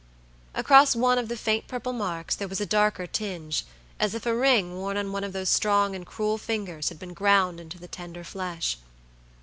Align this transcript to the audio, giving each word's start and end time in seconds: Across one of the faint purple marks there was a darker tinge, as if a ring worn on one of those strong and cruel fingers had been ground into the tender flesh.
Across 0.55 0.95
one 0.95 1.19
of 1.19 1.27
the 1.27 1.37
faint 1.37 1.67
purple 1.67 1.93
marks 1.93 2.33
there 2.35 2.47
was 2.47 2.59
a 2.59 2.65
darker 2.65 3.05
tinge, 3.05 3.67
as 3.99 4.15
if 4.15 4.25
a 4.25 4.35
ring 4.35 4.73
worn 4.77 4.97
on 4.97 5.11
one 5.11 5.23
of 5.23 5.31
those 5.31 5.49
strong 5.49 5.95
and 5.95 6.07
cruel 6.07 6.39
fingers 6.39 6.89
had 6.89 6.97
been 6.97 7.13
ground 7.13 7.59
into 7.59 7.77
the 7.77 7.87
tender 7.87 8.23
flesh. 8.23 8.79